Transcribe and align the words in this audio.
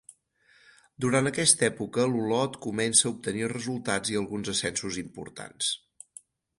Durant 1.05 1.29
aquesta 1.31 1.65
època 1.67 2.07
l'Olot 2.13 2.57
comença 2.69 3.05
a 3.09 3.13
obtenir 3.13 3.53
resultats 3.55 4.15
i 4.17 4.21
alguns 4.25 4.53
ascensos 4.57 5.03
importants. 5.07 5.75